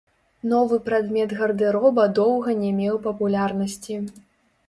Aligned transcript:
Новы 0.53 0.77
прадмет 0.87 1.35
гардэроба 1.41 2.05
доўга 2.19 2.55
не 2.63 2.71
меў 2.79 2.95
папулярнасці. 3.05 3.99